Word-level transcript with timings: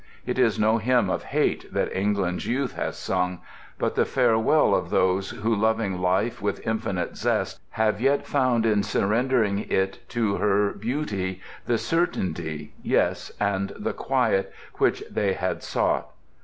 It 0.25 0.39
is 0.39 0.57
no 0.57 0.79
hymn 0.79 1.11
of 1.11 1.25
hate 1.25 1.71
that 1.71 1.95
England's 1.95 2.47
youth 2.47 2.73
has 2.73 2.97
sung, 2.97 3.39
but 3.77 3.93
the 3.93 4.03
farewell 4.03 4.73
of 4.73 4.89
those 4.89 5.29
who, 5.29 5.53
loving 5.55 6.01
life 6.01 6.41
with 6.41 6.65
infinite 6.65 7.15
zest, 7.15 7.59
have 7.69 8.01
yet 8.01 8.25
found 8.25 8.65
in 8.65 8.81
surrendering 8.81 9.59
it 9.69 9.99
to 10.09 10.37
her 10.37 10.71
the 10.73 10.79
Beauty, 10.79 11.39
the 11.67 11.77
Certainty, 11.77 12.73
yes 12.81 13.31
and 13.39 13.73
the 13.77 13.93
Quiet, 13.93 14.51
which 14.79 15.03
they 15.07 15.33
had 15.33 15.61
sought. 15.61 16.09